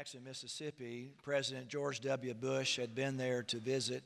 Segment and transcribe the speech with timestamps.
[0.00, 2.32] Jackson, Mississippi, President George W.
[2.32, 4.02] Bush had been there to visit.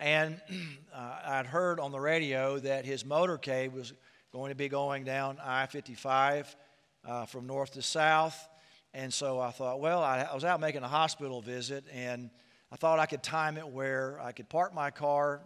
[0.00, 0.40] And
[0.92, 3.92] uh, I'd heard on the radio that his motorcade was
[4.32, 6.56] going to be going down I 55
[7.06, 8.48] uh, from north to south.
[8.92, 12.28] And so I thought, well, I, I was out making a hospital visit, and
[12.72, 15.42] I thought I could time it where I could park my car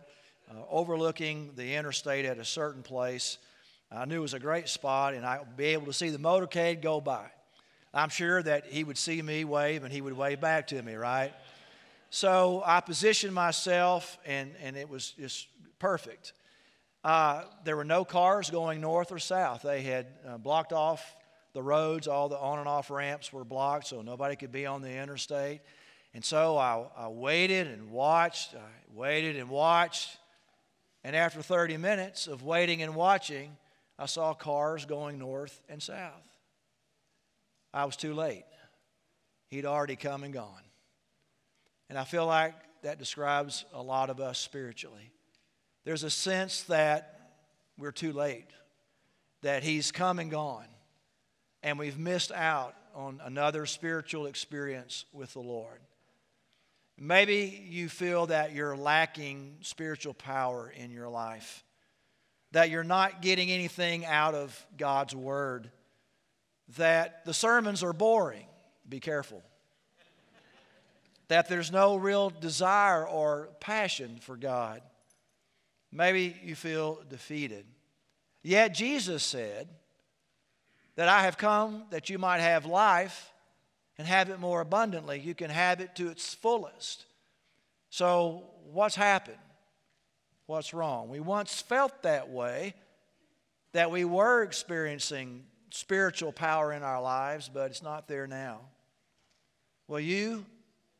[0.51, 3.37] uh, overlooking the interstate at a certain place.
[3.93, 6.81] I knew it was a great spot, and I'd be able to see the motorcade
[6.81, 7.27] go by.
[7.95, 10.95] I'm sure that he would see me wave and he would wave back to me,
[10.95, 11.33] right?
[12.11, 15.47] So I positioned myself and, and it was just
[15.79, 16.33] perfect.
[17.05, 19.63] Uh, there were no cars going north or south.
[19.63, 21.17] They had uh, blocked off
[21.53, 24.83] the roads, all the on and off ramps were blocked, so nobody could be on
[24.83, 25.61] the interstate.
[26.15, 28.59] And so I, I waited and watched, I
[28.93, 30.17] waited and watched.
[31.05, 33.57] And after 30 minutes of waiting and watching,
[33.99, 36.34] I saw cars going north and south.
[37.75, 38.45] I was too late.
[39.49, 40.63] He'd already come and gone.
[41.91, 45.11] And I feel like that describes a lot of us spiritually.
[45.85, 47.21] There's a sense that
[47.77, 48.47] we're too late,
[49.43, 50.69] that He's come and gone,
[51.65, 55.81] and we've missed out on another spiritual experience with the Lord.
[56.97, 61.65] Maybe you feel that you're lacking spiritual power in your life,
[62.53, 65.73] that you're not getting anything out of God's Word
[66.77, 68.47] that the sermons are boring.
[68.89, 69.43] Be careful.
[71.29, 74.83] that there's no real desire or passion for God.
[75.93, 77.67] Maybe you feel defeated.
[78.43, 79.69] Yet Jesus said
[80.97, 83.33] that I have come that you might have life
[83.97, 85.21] and have it more abundantly.
[85.21, 87.07] You can have it to its fullest.
[87.91, 89.39] So, what's happened?
[90.47, 91.09] What's wrong?
[91.09, 92.75] We once felt that way,
[93.73, 98.61] that we were experiencing spiritual power in our lives, but it's not there now.
[99.89, 100.47] Well, you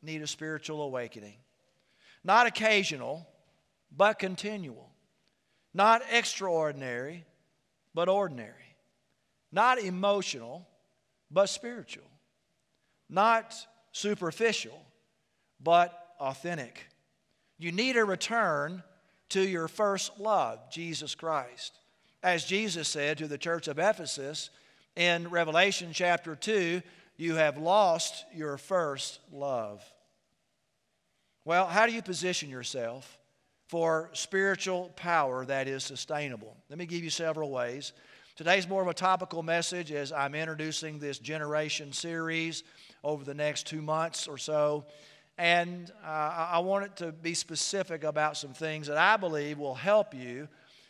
[0.01, 1.35] need a spiritual awakening.
[2.25, 3.25] Not occasional,
[3.95, 4.89] but continual.
[5.73, 7.23] Not extraordinary,
[7.93, 8.75] but ordinary.
[9.49, 10.67] Not emotional,
[11.31, 12.09] but spiritual.
[13.09, 13.55] Not
[13.93, 14.81] superficial,
[15.63, 16.85] but authentic.
[17.57, 18.83] You need a return
[19.29, 21.79] to your first love, Jesus Christ.
[22.21, 24.49] As Jesus said to the church of Ephesus,
[24.95, 26.81] in Revelation chapter 2,
[27.17, 29.83] you have lost your first love.
[31.43, 33.17] Well, how do you position yourself
[33.67, 36.55] for spiritual power that is sustainable?
[36.69, 37.93] Let me give you several ways.
[38.35, 42.63] Today's more of a topical message as I'm introducing this generation series
[43.03, 44.85] over the next two months or so.
[45.37, 49.75] And uh, I want it to be specific about some things that I believe will
[49.75, 50.47] help you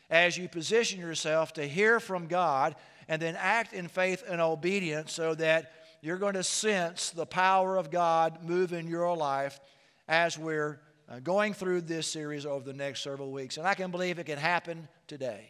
[0.10, 2.76] as you position yourself to hear from God
[3.08, 5.72] and then act in faith and obedience so that
[6.02, 9.60] you're going to sense the power of God move in your life
[10.08, 10.80] as we're
[11.10, 13.58] uh, going through this series over the next several weeks.
[13.58, 15.50] And I can believe it can happen today.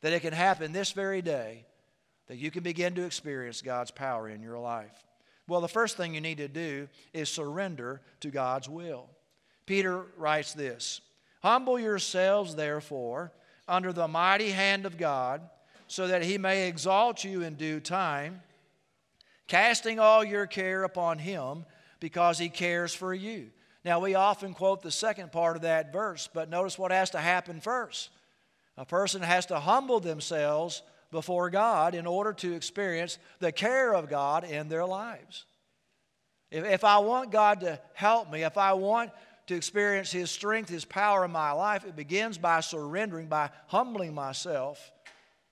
[0.00, 1.64] That it can happen this very day,
[2.28, 5.04] that you can begin to experience God's power in your life.
[5.46, 9.08] Well, the first thing you need to do is surrender to God's will.
[9.66, 11.00] Peter writes this
[11.42, 13.32] Humble yourselves, therefore,
[13.68, 15.42] under the mighty hand of God
[15.86, 18.42] so that he may exalt you in due time,
[19.46, 21.64] casting all your care upon him
[22.00, 23.50] because he cares for you.
[23.84, 27.18] Now, we often quote the second part of that verse, but notice what has to
[27.18, 28.10] happen first.
[28.76, 34.08] A person has to humble themselves before God in order to experience the care of
[34.08, 35.44] God in their lives.
[36.50, 39.10] If, if I want God to help me, if I want
[39.46, 44.14] to experience His strength, His power in my life, it begins by surrendering, by humbling
[44.14, 44.90] myself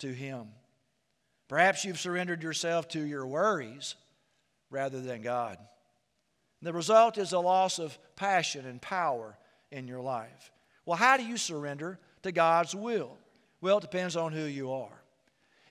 [0.02, 0.48] to Him.
[1.48, 3.96] Perhaps you've surrendered yourself to your worries
[4.70, 5.58] rather than God.
[6.62, 9.36] The result is a loss of passion and power
[9.70, 10.52] in your life.
[10.86, 13.16] Well, how do you surrender to God's will?
[13.60, 15.02] Well, it depends on who you are.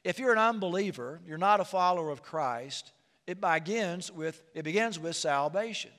[0.03, 2.91] If you're an unbeliever, you're not a follower of Christ,
[3.27, 5.91] it begins with, it begins with salvation.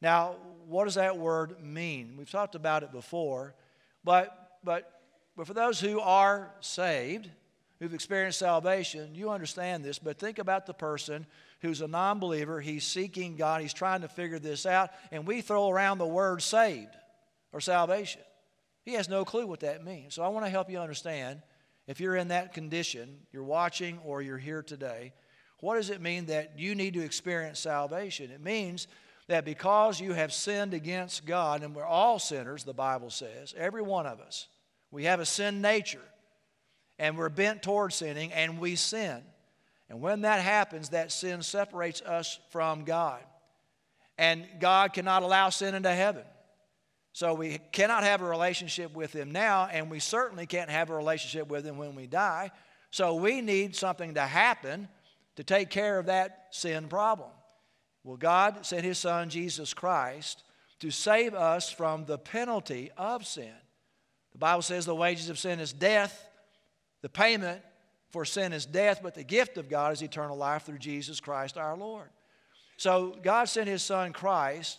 [0.00, 0.36] Now,
[0.66, 2.14] what does that word mean?
[2.16, 3.54] We've talked about it before,
[4.04, 5.00] but, but,
[5.36, 7.30] but for those who are saved,
[7.78, 11.26] who've experienced salvation, you understand this, but think about the person
[11.60, 12.60] who's a non believer.
[12.60, 16.42] He's seeking God, he's trying to figure this out, and we throw around the word
[16.42, 16.94] saved
[17.52, 18.22] or salvation.
[18.84, 20.14] He has no clue what that means.
[20.14, 21.42] So I want to help you understand
[21.86, 25.12] if you're in that condition, you're watching or you're here today,
[25.60, 28.30] what does it mean that you need to experience salvation?
[28.30, 28.88] It means
[29.28, 33.82] that because you have sinned against God, and we're all sinners, the Bible says, every
[33.82, 34.48] one of us,
[34.90, 36.02] we have a sin nature
[36.98, 39.22] and we're bent towards sinning and we sin.
[39.88, 43.22] And when that happens, that sin separates us from God.
[44.18, 46.24] And God cannot allow sin into heaven.
[47.12, 50.94] So we cannot have a relationship with Him now, and we certainly can't have a
[50.94, 52.50] relationship with Him when we die.
[52.90, 54.88] So we need something to happen
[55.36, 57.30] to take care of that sin problem.
[58.04, 60.42] Well, God sent His Son, Jesus Christ,
[60.80, 63.54] to save us from the penalty of sin.
[64.32, 66.28] The Bible says the wages of sin is death,
[67.02, 67.62] the payment
[68.10, 71.56] for sin is death, but the gift of God is eternal life through Jesus Christ
[71.56, 72.08] our Lord.
[72.76, 74.78] So God sent His Son Christ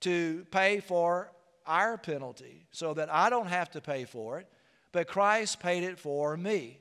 [0.00, 1.32] to pay for
[1.66, 4.46] our penalty so that I don't have to pay for it,
[4.92, 6.78] but Christ paid it for me.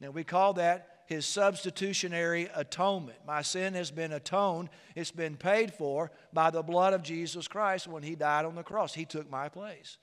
[0.00, 3.18] Now we call that his substitutionary atonement.
[3.26, 7.88] My sin has been atoned, it's been paid for by the blood of Jesus Christ
[7.88, 8.94] when he died on the cross.
[8.94, 9.98] He took my place.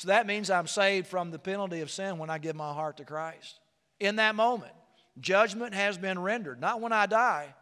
[0.00, 2.96] So that means I'm saved from the penalty of sin when I give my heart
[2.96, 3.60] to Christ.
[3.98, 4.72] In that moment,
[5.20, 7.54] judgment has been rendered, not when I die,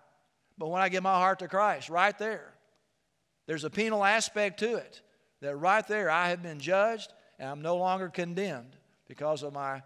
[0.57, 2.55] but when I give my heart to Christ, right there.
[3.49, 5.03] There's a penal aspect to it
[5.41, 8.77] that right there I have been judged and I'm no longer condemned
[9.09, 9.83] because of my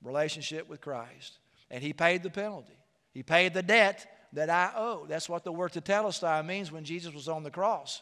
[0.00, 1.40] relationship with Christ.
[1.72, 2.78] And He paid the penalty,
[3.14, 5.06] He paid the debt that I owe.
[5.08, 8.00] That's what the word tetelestai means when Jesus was on the cross.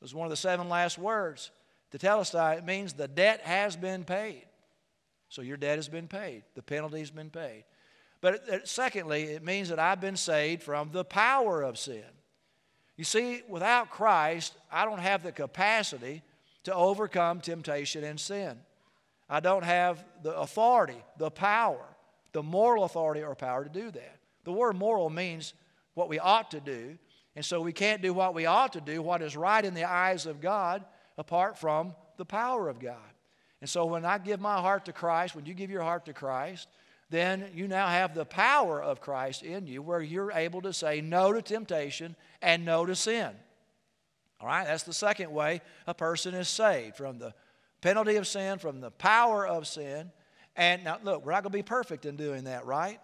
[0.00, 1.52] It was one of the seven last words.
[1.92, 4.44] Tetelestai, it means the debt has been paid.
[5.28, 7.64] So your debt has been paid, the penalty has been paid.
[8.20, 12.04] But uh, secondly, it means that I've been saved from the power of sin.
[12.96, 16.22] You see, without Christ, I don't have the capacity
[16.64, 18.58] to overcome temptation and sin.
[19.28, 21.84] I don't have the authority, the power,
[22.32, 24.16] the moral authority or power to do that.
[24.44, 25.54] The word moral means
[25.94, 26.98] what we ought to do.
[27.36, 29.84] And so we can't do what we ought to do, what is right in the
[29.84, 30.84] eyes of God,
[31.20, 32.96] apart from the power of God.
[33.60, 36.14] And so when I give my heart to Christ, when you give your heart to
[36.14, 36.66] Christ,
[37.10, 41.02] then you now have the power of Christ in you where you're able to say
[41.02, 43.30] no to temptation and no to sin.
[44.40, 47.34] All right, that's the second way a person is saved from the
[47.82, 50.10] penalty of sin, from the power of sin.
[50.56, 52.98] And now, look, we're not going to be perfect in doing that, right?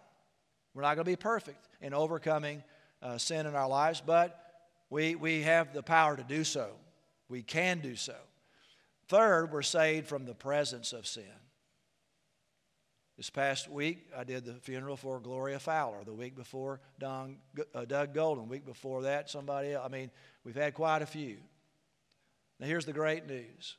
[0.72, 2.62] We're not going to be perfect in overcoming
[3.02, 4.40] uh, sin in our lives, but
[4.88, 6.70] we, we have the power to do so.
[7.28, 8.16] We can do so.
[9.08, 11.24] Third, we're saved from the presence of sin.
[13.16, 16.04] This past week, I did the funeral for Gloria Fowler.
[16.04, 17.38] The week before, Don,
[17.74, 18.44] uh, Doug Golden.
[18.44, 19.86] The week before that, somebody else.
[19.86, 20.10] I mean,
[20.44, 21.38] we've had quite a few.
[22.60, 23.76] Now, here's the great news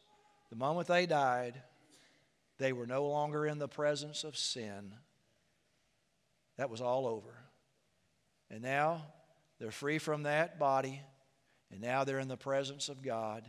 [0.50, 1.62] the moment they died,
[2.58, 4.94] they were no longer in the presence of sin.
[6.58, 7.36] That was all over.
[8.50, 9.06] And now
[9.60, 11.02] they're free from that body,
[11.72, 13.44] and now they're in the presence of God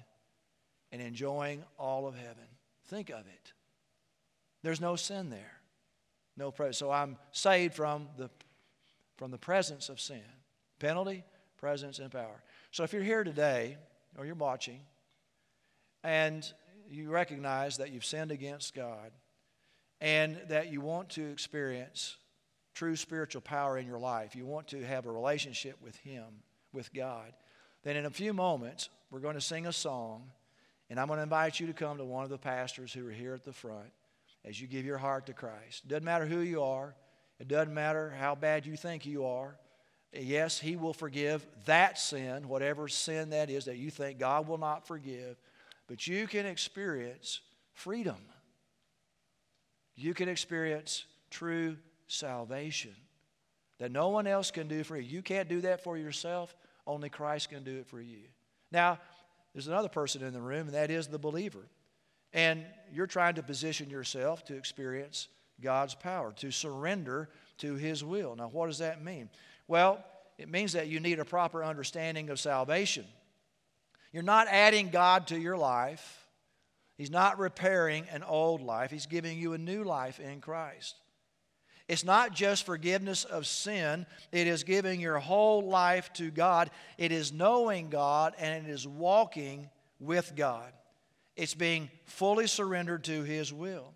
[0.93, 2.44] and enjoying all of heaven.
[2.87, 3.53] Think of it.
[4.62, 5.59] There's no sin there
[6.38, 6.79] no presence.
[6.79, 8.31] So I'm saved from the,
[9.17, 10.23] from the presence of sin.
[10.79, 11.25] Penalty,
[11.59, 12.43] presence, and power.
[12.70, 13.76] So if you're here today,
[14.17, 14.81] or you're watching,
[16.05, 16.50] and
[16.88, 19.11] you recognize that you've sinned against God,
[20.00, 22.17] and that you want to experience
[22.75, 26.25] true spiritual power in your life, you want to have a relationship with Him,
[26.72, 27.32] with God,
[27.82, 30.31] then in a few moments, we're going to sing a song,
[30.91, 33.13] and I'm going to invite you to come to one of the pastors who are
[33.13, 33.91] here at the front
[34.44, 35.85] as you give your heart to Christ.
[35.85, 36.94] It doesn't matter who you are,
[37.39, 39.56] it doesn't matter how bad you think you are.
[40.13, 44.58] Yes, He will forgive that sin, whatever sin that is that you think God will
[44.58, 45.37] not forgive,
[45.87, 47.41] but you can experience
[47.75, 48.17] freedom.
[49.94, 52.94] You can experience true salvation
[53.79, 55.03] that no one else can do for you.
[55.03, 56.55] You can't do that for yourself,
[56.88, 58.24] only Christ can do it for you.
[58.72, 58.98] Now,
[59.52, 61.68] there's another person in the room, and that is the believer.
[62.32, 65.28] And you're trying to position yourself to experience
[65.60, 67.28] God's power, to surrender
[67.58, 68.36] to His will.
[68.36, 69.28] Now, what does that mean?
[69.66, 70.04] Well,
[70.38, 73.04] it means that you need a proper understanding of salvation.
[74.12, 76.26] You're not adding God to your life,
[76.96, 80.96] He's not repairing an old life, He's giving you a new life in Christ.
[81.88, 86.70] It's not just forgiveness of sin, it is giving your whole life to God.
[86.98, 90.70] It is knowing God and it is walking with God.
[91.34, 93.94] It's being fully surrendered to His will.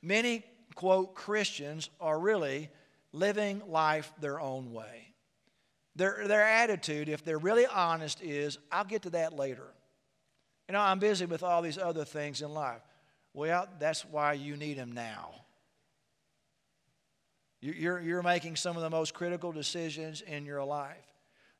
[0.00, 0.44] Many,
[0.76, 2.70] quote, Christians are really
[3.12, 5.08] living life their own way.
[5.96, 9.66] Their, their attitude, if they're really honest, is I'll get to that later.
[10.68, 12.82] You know, I'm busy with all these other things in life.
[13.32, 15.43] Well, that's why you need Him now.
[17.64, 20.96] You're, you're making some of the most critical decisions in your life.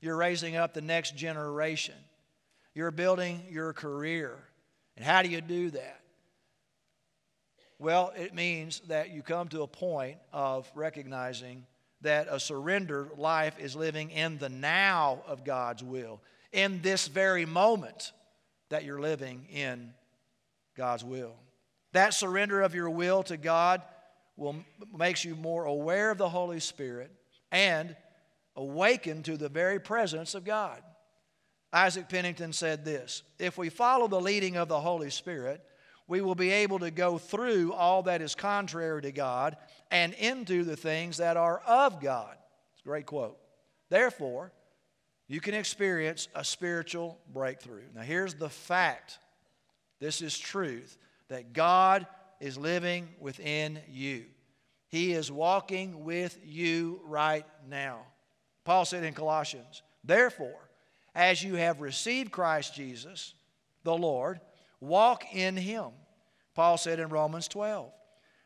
[0.02, 1.94] You're raising up the next generation.
[2.74, 4.36] You're building your career.
[4.96, 6.00] And how do you do that?
[7.78, 11.64] Well, it means that you come to a point of recognizing
[12.02, 16.20] that a surrendered life is living in the now of God's will,
[16.52, 18.12] in this very moment
[18.68, 19.94] that you're living in
[20.76, 21.32] God's will.
[21.92, 23.80] That surrender of your will to God
[24.36, 24.56] will
[24.96, 27.10] makes you more aware of the Holy Spirit
[27.52, 27.96] and
[28.56, 30.82] awakened to the very presence of God.
[31.72, 35.60] Isaac Penington said this If we follow the leading of the Holy Spirit,
[36.06, 39.56] we will be able to go through all that is contrary to God
[39.90, 42.36] and into the things that are of God.
[42.74, 43.38] It's a great quote.
[43.88, 44.52] Therefore,
[45.26, 47.84] you can experience a spiritual breakthrough.
[47.94, 49.18] Now, here's the fact
[50.00, 50.98] this is truth
[51.28, 52.06] that God
[52.40, 54.24] is living within you.
[54.88, 58.00] He is walking with you right now.
[58.64, 60.68] Paul said in Colossians, Therefore,
[61.14, 63.34] as you have received Christ Jesus,
[63.82, 64.40] the Lord,
[64.80, 65.90] walk in him.
[66.54, 67.92] Paul said in Romans 12,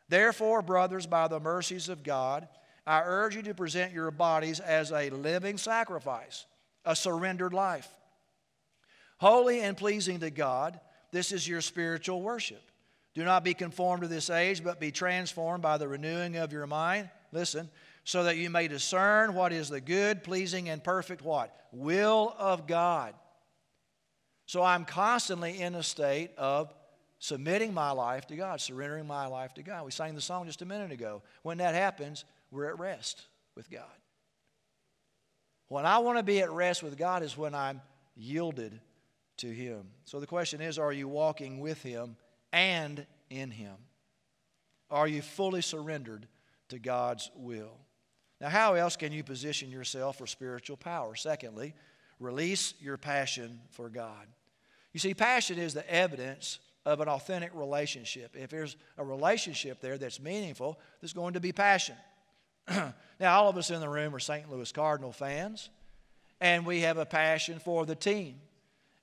[0.07, 2.47] Therefore, brothers, by the mercies of God,
[2.85, 6.47] I urge you to present your bodies as a living sacrifice,
[6.83, 7.87] a surrendered life.
[9.19, 10.79] Holy and pleasing to God,
[11.11, 12.68] this is your spiritual worship.
[13.19, 16.65] Do not be conformed to this age, but be transformed by the renewing of your
[16.65, 17.09] mind.
[17.33, 17.69] Listen,
[18.05, 21.53] so that you may discern what is the good, pleasing, and perfect what?
[21.73, 23.13] Will of God.
[24.45, 26.73] So I'm constantly in a state of
[27.17, 29.83] submitting my life to God, surrendering my life to God.
[29.83, 31.21] We sang the song just a minute ago.
[31.41, 33.83] When that happens, we're at rest with God.
[35.67, 37.81] When I want to be at rest with God is when I'm
[38.15, 38.79] yielded
[39.39, 39.89] to Him.
[40.05, 42.15] So the question is are you walking with Him
[42.51, 43.75] and in Him?
[44.89, 46.27] Are you fully surrendered
[46.69, 47.77] to God's will?
[48.41, 51.15] Now, how else can you position yourself for spiritual power?
[51.15, 51.73] Secondly,
[52.19, 54.27] release your passion for God.
[54.93, 58.35] You see, passion is the evidence of an authentic relationship.
[58.35, 61.95] If there's a relationship there that's meaningful, there's going to be passion.
[62.69, 64.49] now, all of us in the room are St.
[64.49, 65.69] Louis Cardinal fans,
[66.39, 68.35] and we have a passion for the team.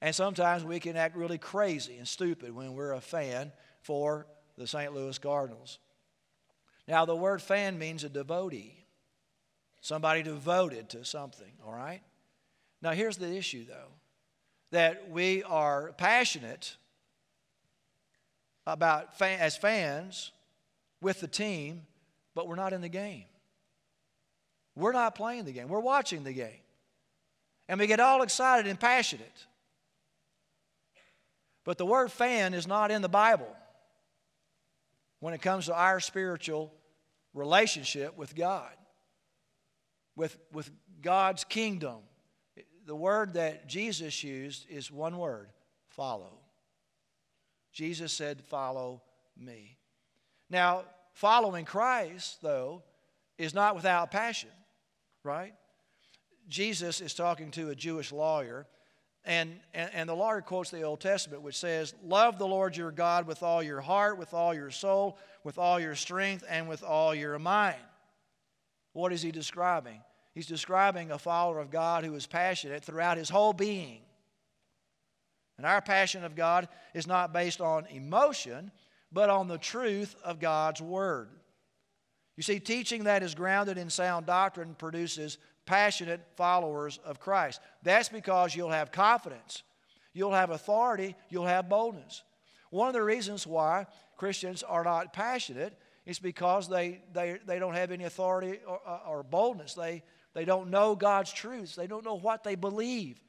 [0.07, 3.51] And sometimes we can act really crazy and stupid when we're a fan
[3.83, 4.95] for the St.
[4.95, 5.81] Louis Cardinals.
[6.87, 8.87] Now, the word fan means a devotee,
[9.81, 12.03] somebody devoted to something, all right?
[12.81, 13.89] Now, here's the issue, though
[14.71, 16.77] that we are passionate
[18.65, 20.31] about fan, as fans
[21.01, 21.83] with the team,
[22.33, 23.25] but we're not in the game.
[24.77, 26.63] We're not playing the game, we're watching the game.
[27.69, 29.47] And we get all excited and passionate.
[31.67, 33.55] But the word fan is not in the Bible
[35.19, 36.73] when it comes to our spiritual
[37.35, 38.73] relationship with God,
[40.15, 40.71] with, with
[41.03, 41.97] God's kingdom.
[42.87, 45.49] The word that Jesus used is one word
[45.89, 46.39] follow.
[47.73, 49.03] Jesus said, Follow
[49.37, 49.77] me.
[50.49, 52.85] Now, following Christ, though,
[53.39, 54.51] is not without passion,
[55.25, 55.53] right?
[56.49, 58.69] Jesus is talking to a Jewish lawyer
[59.26, 62.92] and, and, and, the lawyer quotes the Old Testament, which says, Love the Lord your
[62.92, 66.85] God with all your heart, with all your soul, with all your strength, and with
[66.85, 67.76] all your mind.
[68.92, 70.00] What is he describing?
[70.33, 74.02] He's describing a follower of God who is passionate throughout his whole being.
[75.56, 78.71] And our passion of God is not based on emotion,
[79.11, 81.30] but on the truth of God's Word.
[82.37, 87.61] You see, teaching that is grounded in sound doctrine produces passionate followers of Christ.
[87.83, 89.63] That's because you'll have confidence,
[90.13, 92.23] you'll have authority, you'll have boldness.
[92.71, 97.75] One of the reasons why Christians are not passionate is because they, they, they don't
[97.75, 99.75] have any authority or, or boldness.
[99.75, 100.03] They,
[100.35, 103.21] they don't know God's truths, they don't know what they believe.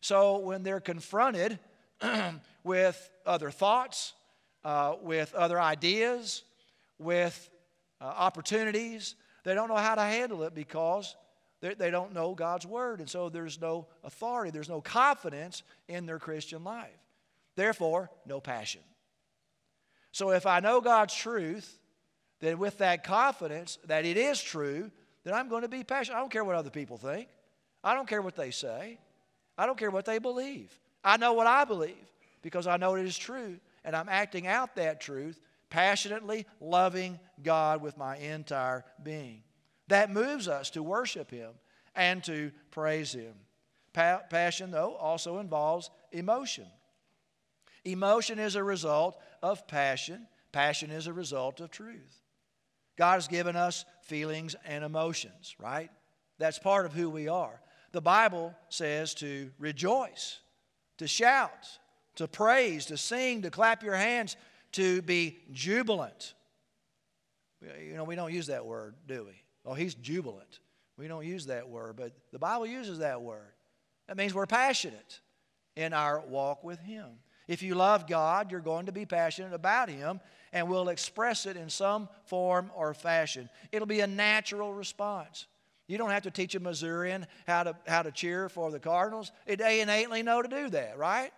[0.00, 1.58] So when they're confronted
[2.64, 4.14] with other thoughts,
[4.64, 6.42] uh, with other ideas,
[6.98, 7.50] with
[8.00, 11.16] uh, opportunities, they don't know how to handle it because
[11.60, 13.00] they, they don't know God's word.
[13.00, 16.90] And so there's no authority, there's no confidence in their Christian life.
[17.56, 18.80] Therefore, no passion.
[20.12, 21.78] So if I know God's truth,
[22.40, 24.90] then with that confidence that it is true,
[25.24, 26.16] then I'm going to be passionate.
[26.16, 27.28] I don't care what other people think.
[27.84, 28.98] I don't care what they say.
[29.56, 30.78] I don't care what they believe.
[31.04, 31.94] I know what I believe
[32.42, 35.38] because I know it is true, and I'm acting out that truth,
[35.68, 39.42] passionately loving God with my entire being.
[39.90, 41.50] That moves us to worship Him
[41.96, 43.34] and to praise Him.
[43.92, 46.66] Pa- passion, though, also involves emotion.
[47.84, 52.22] Emotion is a result of passion, passion is a result of truth.
[52.96, 55.90] God has given us feelings and emotions, right?
[56.38, 57.60] That's part of who we are.
[57.90, 60.38] The Bible says to rejoice,
[60.98, 61.66] to shout,
[62.14, 64.36] to praise, to sing, to clap your hands,
[64.72, 66.34] to be jubilant.
[67.60, 69.42] You know, we don't use that word, do we?
[69.64, 70.60] Oh, he's jubilant.
[70.96, 73.52] We don't use that word, but the Bible uses that word.
[74.06, 75.20] That means we're passionate
[75.76, 77.06] in our walk with Him.
[77.48, 80.20] If you love God, you're going to be passionate about Him
[80.52, 83.48] and will express it in some form or fashion.
[83.72, 85.46] It'll be a natural response.
[85.86, 89.32] You don't have to teach a Missourian how to, how to cheer for the Cardinals.
[89.46, 91.32] They innately know to do that, right?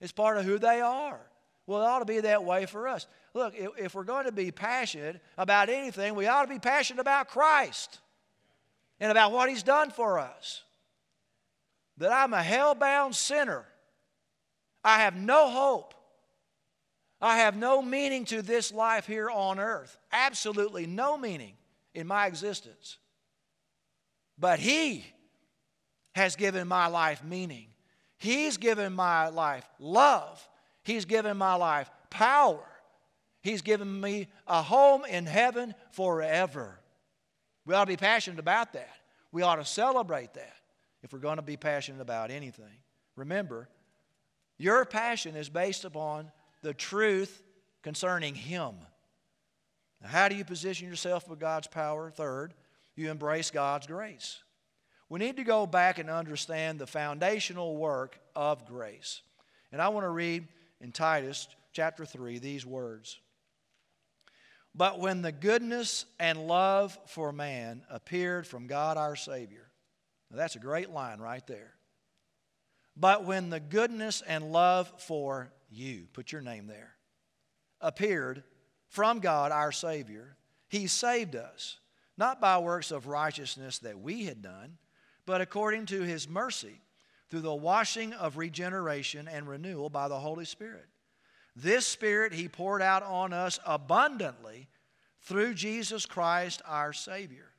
[0.00, 1.20] It's part of who they are.
[1.66, 3.06] Well, it ought to be that way for us.
[3.34, 7.28] Look, if, we're going to be passionate about anything, we ought to be passionate about
[7.28, 7.98] Christ
[9.00, 10.62] and about what He's done for us.
[11.96, 13.64] That I'm a hell bound sinner.
[14.84, 15.94] I have no hope.
[17.20, 19.96] I have no meaning to this life here on earth.
[20.10, 21.54] Absolutely no meaning
[21.94, 22.98] in my existence.
[24.38, 25.06] But He
[26.14, 27.68] has given my life meaning.
[28.18, 30.46] He's given my life love.
[30.84, 32.60] He's given my life power.
[33.42, 36.78] He's given me a home in heaven forever.
[37.66, 38.94] We ought to be passionate about that.
[39.32, 40.54] We ought to celebrate that
[41.02, 42.78] if we're going to be passionate about anything.
[43.16, 43.68] Remember,
[44.58, 46.30] your passion is based upon
[46.62, 47.42] the truth
[47.82, 48.74] concerning Him.
[50.00, 52.10] Now, how do you position yourself with God's power?
[52.10, 52.54] Third,
[52.94, 54.42] you embrace God's grace.
[55.08, 59.22] We need to go back and understand the foundational work of grace.
[59.72, 60.46] And I want to read
[60.80, 63.20] in Titus chapter 3 these words.
[64.74, 69.70] But when the goodness and love for man appeared from God our Savior,
[70.30, 71.74] now that's a great line right there.
[72.96, 76.94] But when the goodness and love for you, put your name there,
[77.80, 78.44] appeared
[78.88, 80.36] from God our Savior,
[80.68, 81.78] He saved us
[82.16, 84.76] not by works of righteousness that we had done,
[85.26, 86.80] but according to his mercy,
[87.30, 90.86] through the washing of regeneration and renewal by the Holy Spirit.
[91.54, 94.68] This Spirit he poured out on us abundantly
[95.20, 97.50] through Jesus Christ our Savior,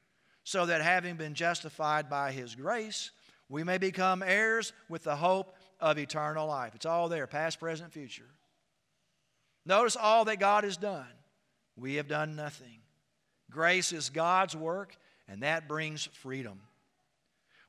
[0.44, 3.12] so that having been justified by his grace,
[3.50, 6.76] we may become heirs with the hope of eternal life.
[6.76, 8.30] It's all there, past, present, future.
[9.66, 11.08] Notice all that God has done.
[11.76, 12.80] We have done nothing.
[13.50, 16.60] Grace is God's work, and that brings freedom.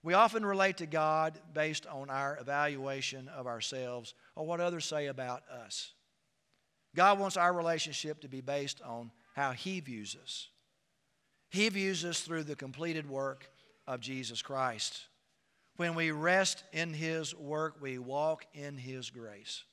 [0.03, 5.07] We often relate to God based on our evaluation of ourselves or what others say
[5.07, 5.93] about us.
[6.95, 10.49] God wants our relationship to be based on how He views us.
[11.51, 13.51] He views us through the completed work
[13.87, 15.03] of Jesus Christ.
[15.77, 19.65] When we rest in His work, we walk in His grace.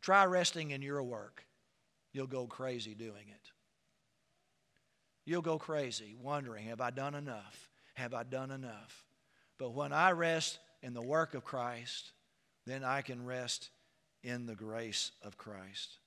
[0.00, 1.44] Try resting in your work.
[2.12, 3.50] You'll go crazy doing it.
[5.24, 7.68] You'll go crazy wondering, have I done enough?
[7.94, 9.04] Have I done enough?
[9.58, 12.12] But when I rest in the work of Christ,
[12.66, 13.70] then I can rest
[14.22, 15.98] in the grace of Christ.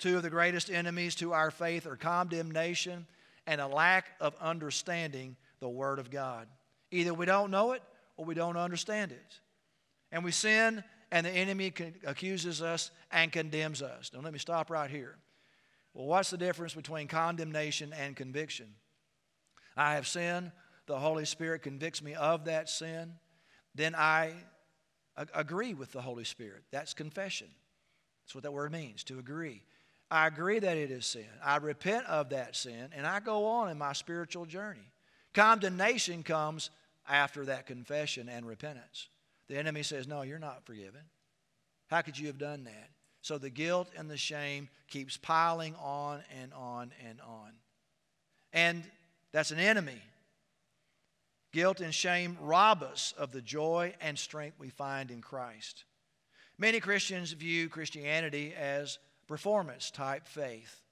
[0.00, 3.06] Two of the greatest enemies to our faith are condemnation
[3.46, 6.48] and a lack of understanding the Word of God.
[6.90, 7.82] Either we don't know it
[8.16, 9.40] or we don't understand it.
[10.10, 10.82] And we sin,
[11.12, 11.72] and the enemy
[12.06, 14.10] accuses us and condemns us.
[14.14, 15.16] Now, let me stop right here.
[15.92, 18.68] Well, what's the difference between condemnation and conviction?
[19.76, 20.50] I have sinned.
[20.86, 23.12] The Holy Spirit convicts me of that sin.
[23.74, 24.32] Then I
[25.34, 26.62] agree with the Holy Spirit.
[26.70, 27.48] That's confession.
[28.24, 29.62] That's what that word means, to agree.
[30.10, 31.26] I agree that it is sin.
[31.44, 34.90] I repent of that sin, and I go on in my spiritual journey.
[35.34, 36.70] Condemnation comes
[37.08, 39.08] after that confession and repentance.
[39.48, 41.02] The enemy says, No, you're not forgiven.
[41.88, 42.90] How could you have done that?
[43.22, 47.50] So the guilt and the shame keeps piling on and on and on.
[48.52, 48.82] And
[49.32, 50.00] that's an enemy.
[51.52, 55.84] Guilt and shame rob us of the joy and strength we find in Christ.
[56.58, 58.98] Many Christians view Christianity as
[59.30, 60.82] performance type faith.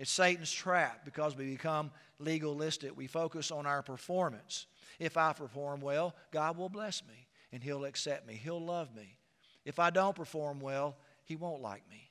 [0.00, 2.96] It's Satan's trap because we become legalistic.
[2.96, 4.66] We focus on our performance.
[4.98, 8.34] If I perform well, God will bless me and He'll accept me.
[8.34, 9.16] He'll love me.
[9.64, 12.10] If I don't perform well, he won't like me.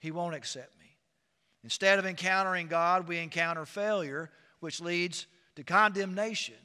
[0.00, 0.96] He won't accept me.
[1.62, 6.56] Instead of encountering God, we encounter failure, which leads to condemnation,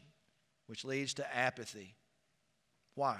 [0.65, 1.93] which leads to apathy.
[2.96, 3.19] Why?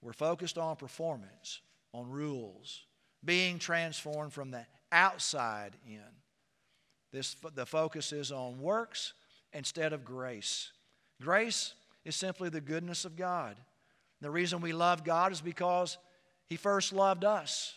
[0.00, 1.60] We're focused on performance,
[1.92, 2.86] on rules,
[3.24, 6.00] being transformed from the outside in.
[7.12, 9.12] This, the focus is on works
[9.52, 10.72] instead of grace.
[11.22, 13.56] Grace is simply the goodness of God.
[14.20, 15.96] The reason we love God is because
[16.46, 17.74] he first loved us.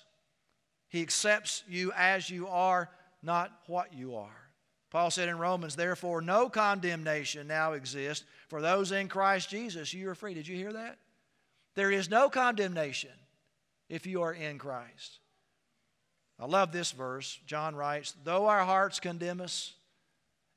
[0.90, 2.90] He accepts you as you are,
[3.22, 4.48] not what you are.
[4.90, 9.94] Paul said in Romans, therefore, no condemnation now exists for those in Christ Jesus.
[9.94, 10.34] You are free.
[10.34, 10.98] Did you hear that?
[11.76, 13.12] There is no condemnation
[13.90, 15.20] if you are in Christ.
[16.40, 17.40] I love this verse.
[17.46, 19.74] John writes, Though our hearts condemn us,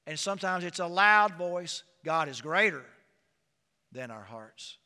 [0.06, 1.82] And sometimes it's a loud voice.
[2.04, 2.84] God is greater
[3.92, 4.78] than our hearts.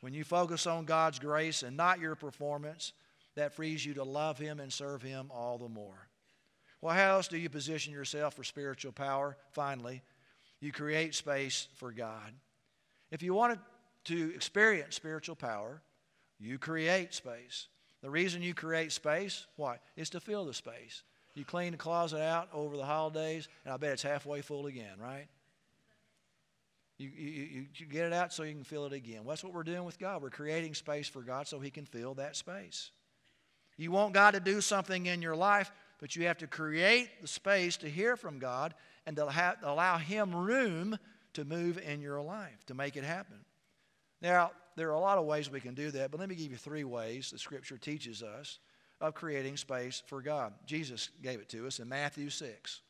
[0.00, 2.92] When you focus on God's grace and not your performance,
[3.36, 6.08] that frees you to love Him and serve Him all the more.
[6.80, 9.36] Well, how else do you position yourself for spiritual power?
[9.52, 10.02] Finally,
[10.60, 12.32] you create space for God.
[13.10, 13.58] If you want
[14.04, 15.82] to experience spiritual power,
[16.38, 17.68] you create space.
[18.02, 19.78] The reason you create space, why?
[19.96, 21.02] Is to fill the space.
[21.34, 24.98] You clean the closet out over the holidays, and I bet it's halfway full again,
[25.00, 25.28] right?
[26.98, 29.18] You, you, you get it out so you can fill it again.
[29.24, 30.22] Well, that's what we're doing with God.
[30.22, 32.90] We're creating space for God so He can fill that space.
[33.78, 37.28] You want God to do something in your life, but you have to create the
[37.28, 38.74] space to hear from God
[39.06, 40.98] and to have, allow Him room
[41.32, 43.38] to move in your life, to make it happen.
[44.22, 46.50] Now, there are a lot of ways we can do that, but let me give
[46.50, 48.58] you three ways the Scripture teaches us
[49.00, 50.52] of creating space for God.
[50.66, 52.80] Jesus gave it to us in Matthew 6.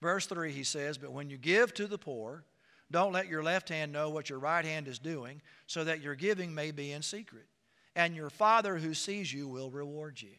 [0.00, 2.44] Verse 3, he says, But when you give to the poor,
[2.90, 6.14] don't let your left hand know what your right hand is doing, so that your
[6.14, 7.46] giving may be in secret.
[7.96, 10.34] And your Father who sees you will reward you.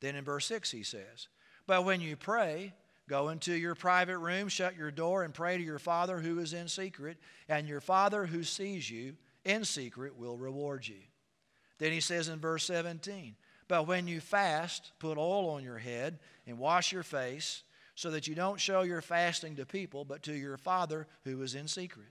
[0.00, 1.28] Then in verse 6 he says,
[1.66, 2.74] But when you pray,
[3.08, 6.52] go into your private room, shut your door, and pray to your Father who is
[6.52, 11.00] in secret, and your Father who sees you in secret will reward you.
[11.78, 13.36] Then he says in verse 17,
[13.68, 17.62] But when you fast, put oil on your head and wash your face
[17.94, 21.54] so that you don't show your fasting to people, but to your Father who is
[21.54, 22.08] in secret.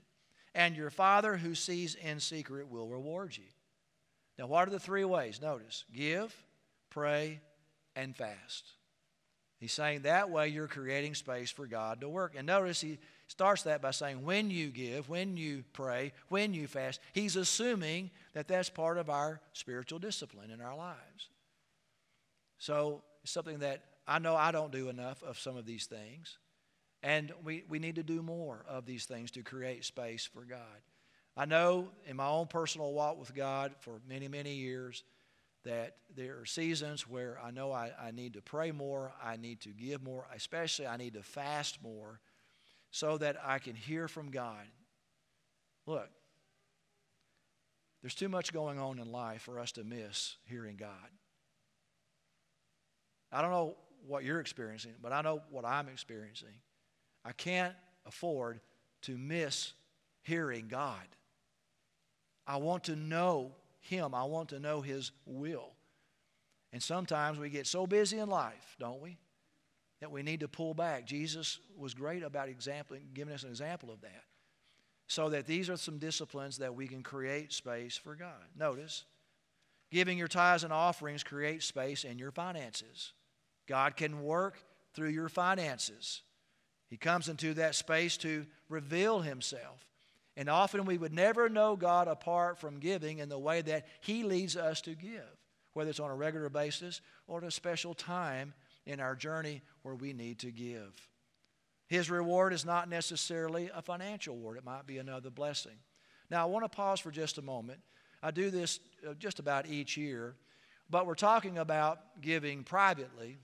[0.54, 3.44] And your Father who sees in secret will reward you.
[4.38, 5.40] Now, what are the three ways?
[5.40, 6.34] Notice give,
[6.90, 7.40] pray,
[7.94, 8.75] and fast.
[9.66, 12.34] He's saying that way you're creating space for God to work.
[12.36, 16.68] And notice he starts that by saying, when you give, when you pray, when you
[16.68, 21.30] fast, he's assuming that that's part of our spiritual discipline in our lives.
[22.58, 26.38] So it's something that I know I don't do enough of some of these things.
[27.02, 30.60] And we, we need to do more of these things to create space for God.
[31.36, 35.02] I know in my own personal walk with God for many, many years
[35.66, 39.60] that there are seasons where I know I, I need to pray more, I need
[39.62, 42.20] to give more, especially I need to fast more
[42.90, 44.64] so that I can hear from God.
[45.86, 46.08] Look,
[48.00, 50.90] there's too much going on in life for us to miss hearing God.
[53.32, 53.76] I don't know
[54.06, 56.54] what you're experiencing, but I know what I'm experiencing.
[57.24, 57.74] I can't
[58.06, 58.60] afford
[59.02, 59.72] to miss
[60.22, 61.02] hearing God.
[62.46, 63.52] I want to know
[63.86, 65.72] Him, I want to know His will.
[66.72, 69.16] And sometimes we get so busy in life, don't we,
[70.00, 71.06] that we need to pull back.
[71.06, 74.24] Jesus was great about example, giving us an example of that.
[75.08, 78.42] So that these are some disciplines that we can create space for God.
[78.58, 79.04] Notice,
[79.92, 83.12] giving your tithes and offerings creates space in your finances.
[83.68, 84.58] God can work
[84.94, 86.22] through your finances.
[86.88, 89.86] He comes into that space to reveal Himself.
[90.36, 94.22] And often we would never know God apart from giving in the way that He
[94.22, 95.22] leads us to give,
[95.72, 98.52] whether it's on a regular basis or at a special time
[98.84, 101.08] in our journey where we need to give.
[101.88, 105.76] His reward is not necessarily a financial reward, it might be another blessing.
[106.30, 107.80] Now, I want to pause for just a moment.
[108.22, 110.34] I do this uh, just about each year,
[110.90, 113.38] but we're talking about giving privately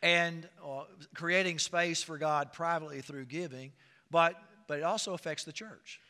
[0.00, 3.72] and uh, creating space for God privately through giving,
[4.10, 4.34] but,
[4.68, 6.00] but it also affects the church.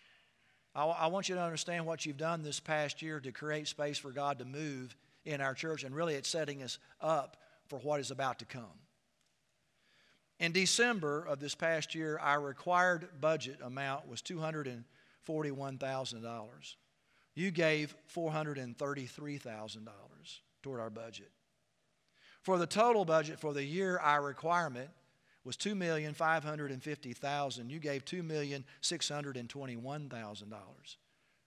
[0.74, 3.96] I, I want you to understand what you've done this past year to create space
[3.96, 4.94] for God to move
[5.24, 8.64] in our church, and really it's setting us up for what is about to come.
[10.40, 16.74] In December of this past year, our required budget amount was $241,000.
[17.34, 19.88] You gave $433,000
[20.62, 21.30] toward our budget.
[22.42, 24.90] For the total budget for the year, our requirement
[25.48, 27.70] was 2,550,000.
[27.70, 30.96] You gave $2,621,000.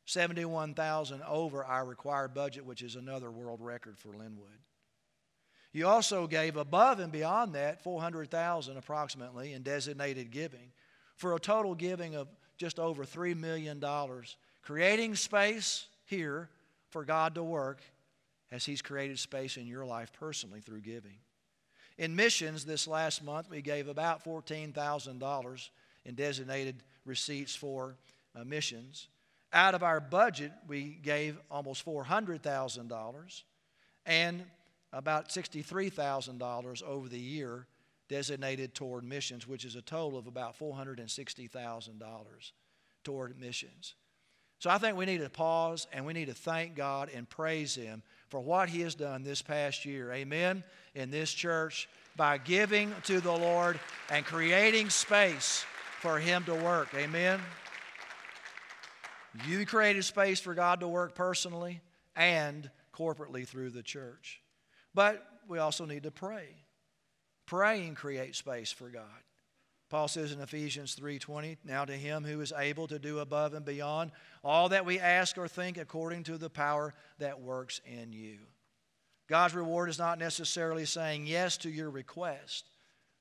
[0.06, 4.58] 71,000 over our required budget, which is another world record for Lynwood.
[5.72, 10.72] You also gave above and beyond that 400,000 approximately in designated giving
[11.16, 16.50] for a total giving of just over 3 million dollars, creating space here
[16.90, 17.84] for God to work
[18.52, 21.20] as He's created space in your life personally through giving.
[22.02, 25.70] In missions this last month, we gave about $14,000
[26.06, 27.96] in designated receipts for
[28.36, 29.08] uh, missions.
[29.54, 33.44] Out of our budget, we gave almost $400,000
[34.08, 34.44] and
[34.92, 37.68] about $63,000 over the year
[38.10, 42.52] designated toward missions, which is a total of about $460,000
[43.04, 43.94] toward missions.
[44.58, 47.76] So I think we need to pause and we need to thank God and praise
[47.76, 50.12] Him for what He has done this past year.
[50.12, 50.64] Amen.
[50.96, 55.64] In this church by giving to the Lord and creating space
[56.00, 56.88] for Him to work.
[56.96, 57.40] Amen.
[59.48, 61.82] You created space for God to work personally
[62.16, 64.42] and corporately through the church.
[64.94, 66.48] But we also need to pray.
[67.46, 69.04] Praying creates space for God.
[69.92, 73.66] Paul says in Ephesians 3:20, "Now to him who is able to do above and
[73.66, 78.48] beyond all that we ask or think according to the power that works in you."
[79.28, 82.70] God's reward is not necessarily saying yes to your request.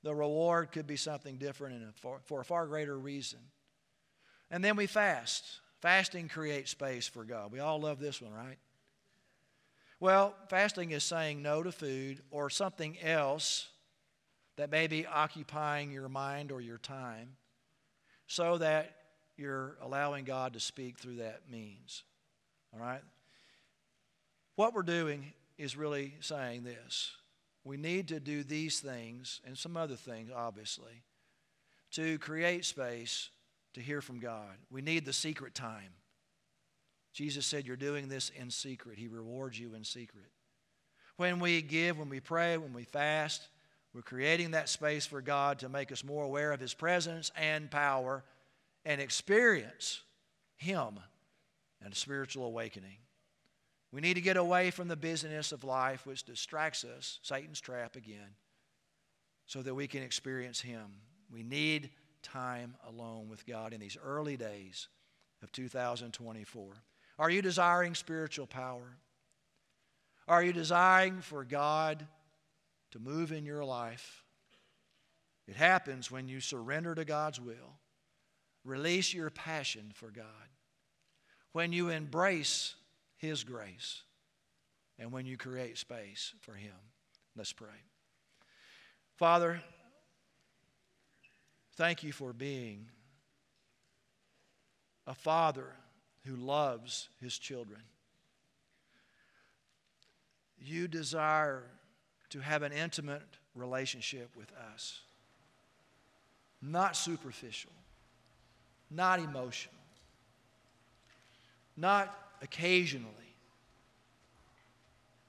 [0.01, 3.51] The reward could be something different and for a far greater reason.
[4.49, 5.59] And then we fast.
[5.81, 7.51] Fasting creates space for God.
[7.51, 8.59] We all love this one, right?
[9.99, 13.70] Well, fasting is saying no to food or something else
[14.57, 17.35] that may be occupying your mind or your time
[18.27, 18.95] so that
[19.37, 22.03] you're allowing God to speak through that means.
[22.73, 23.01] All right?
[24.55, 27.11] What we're doing is really saying this.
[27.63, 31.03] We need to do these things and some other things, obviously,
[31.91, 33.29] to create space
[33.73, 34.57] to hear from God.
[34.69, 35.93] We need the secret time.
[37.13, 38.97] Jesus said, You're doing this in secret.
[38.97, 40.31] He rewards you in secret.
[41.17, 43.47] When we give, when we pray, when we fast,
[43.93, 47.69] we're creating that space for God to make us more aware of His presence and
[47.69, 48.23] power
[48.85, 50.01] and experience
[50.55, 50.99] Him
[51.83, 52.97] and spiritual awakening.
[53.91, 57.97] We need to get away from the busyness of life, which distracts us, Satan's trap
[57.97, 58.35] again,
[59.45, 60.85] so that we can experience Him.
[61.29, 61.89] We need
[62.23, 64.87] time alone with God in these early days
[65.43, 66.67] of 2024.
[67.19, 68.97] Are you desiring spiritual power?
[70.27, 72.07] Are you desiring for God
[72.91, 74.23] to move in your life.
[75.47, 77.79] It happens when you surrender to God's will,
[78.63, 80.25] release your passion for God,
[81.51, 82.75] when you embrace
[83.17, 84.03] His grace,
[84.99, 86.75] and when you create space for Him.
[87.35, 87.67] Let's pray.
[89.15, 89.61] Father,
[91.75, 92.87] thank you for being
[95.07, 95.75] a father
[96.25, 97.81] who loves his children.
[100.57, 101.63] You desire
[102.31, 103.21] to have an intimate
[103.55, 104.99] relationship with us.
[106.61, 107.71] Not superficial,
[108.89, 109.75] not emotional,
[111.77, 113.07] not occasionally,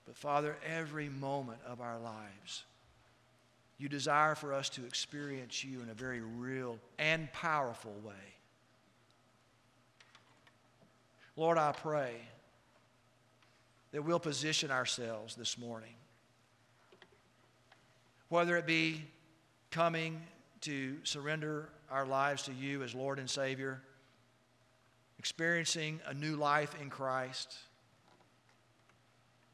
[0.06, 2.64] but Father, every moment of our lives.
[3.78, 8.14] You desire for us to experience you in a very real and powerful way.
[11.34, 12.12] Lord, I pray
[13.92, 15.94] that we'll position ourselves this morning
[18.32, 19.04] whether it be
[19.70, 20.18] coming
[20.62, 23.82] to surrender our lives to you as Lord and Savior,
[25.18, 27.54] experiencing a new life in Christ,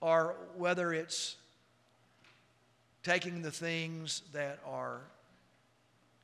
[0.01, 1.35] or whether it's
[3.03, 5.01] taking the things that are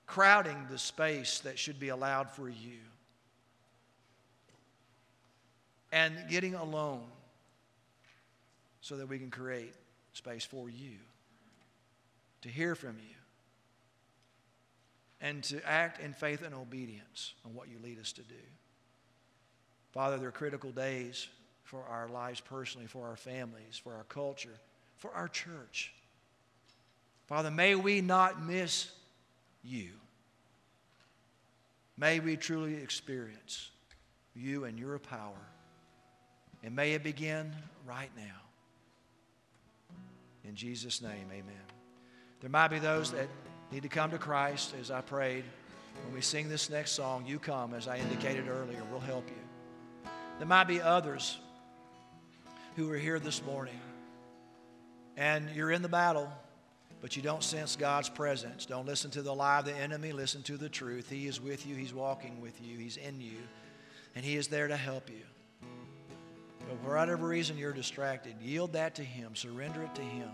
[0.06, 2.78] crowding the space that should be allowed for you
[5.90, 7.02] and getting alone
[8.80, 9.74] so that we can create
[10.12, 10.98] space for you
[12.44, 13.16] to hear from you,
[15.22, 18.34] and to act in faith and obedience on what you lead us to do.
[19.92, 21.26] Father, there are critical days
[21.62, 24.58] for our lives personally, for our families, for our culture,
[24.98, 25.94] for our church.
[27.26, 28.90] Father, may we not miss
[29.62, 29.88] you.
[31.96, 33.70] May we truly experience
[34.36, 35.48] you and your power.
[36.62, 37.54] And may it begin
[37.86, 38.42] right now.
[40.46, 41.73] In Jesus' name, amen.
[42.40, 43.28] There might be those that
[43.72, 45.44] need to come to Christ as I prayed.
[46.04, 50.10] When we sing this next song, you come, as I indicated earlier, we'll help you.
[50.38, 51.38] There might be others
[52.76, 53.78] who are here this morning
[55.16, 56.30] and you're in the battle,
[57.00, 58.66] but you don't sense God's presence.
[58.66, 61.08] Don't listen to the lie of the enemy, listen to the truth.
[61.08, 63.38] He is with you, He's walking with you, He's in you,
[64.14, 65.22] and He is there to help you.
[66.68, 70.30] But for whatever reason you're distracted, yield that to Him, surrender it to Him.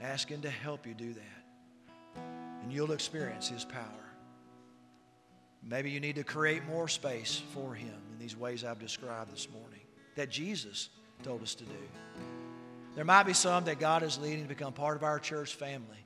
[0.00, 2.22] Ask Him to help you do that.
[2.62, 3.82] And you'll experience His power.
[5.62, 9.48] Maybe you need to create more space for Him in these ways I've described this
[9.50, 9.80] morning
[10.14, 10.88] that Jesus
[11.22, 11.74] told us to do.
[12.94, 15.98] There might be some that God is leading to become part of our church family.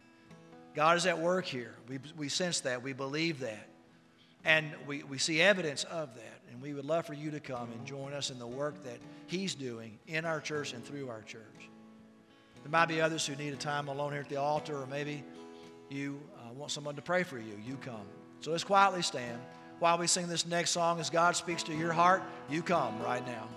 [0.74, 1.74] God is at work here.
[1.88, 2.82] We, we sense that.
[2.82, 3.68] We believe that.
[4.44, 6.40] And we, we see evidence of that.
[6.50, 8.98] And we would love for you to come and join us in the work that
[9.26, 11.70] He's doing in our church and through our church.
[12.62, 15.24] There might be others who need a time alone here at the altar, or maybe
[15.90, 17.60] you uh, want someone to pray for you.
[17.66, 18.06] You come.
[18.40, 19.40] So let's quietly stand
[19.78, 22.22] while we sing this next song as God speaks to your heart.
[22.48, 23.48] You come right now.